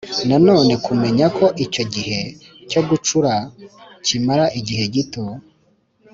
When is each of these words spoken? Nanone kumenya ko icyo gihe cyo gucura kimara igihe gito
Nanone 0.29 0.73
kumenya 0.85 1.25
ko 1.37 1.45
icyo 1.65 1.83
gihe 1.93 2.19
cyo 2.69 2.81
gucura 2.89 3.33
kimara 4.05 4.45
igihe 4.59 4.85
gito 4.95 5.25